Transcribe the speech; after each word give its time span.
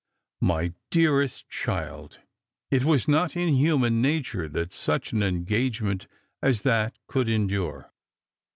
""My 0.51 0.73
dearest 0.89 1.47
child, 1.47 2.21
it 2.71 2.83
was 2.83 3.07
not 3.07 3.35
in 3.35 3.53
human 3.53 4.01
nature 4.01 4.49
that 4.49 4.73
such 4.73 5.11
an 5.13 5.21
en 5.21 5.45
gagement 5.45 6.07
as 6.41 6.63
that 6.63 6.97
could 7.05 7.29
endure. 7.29 7.93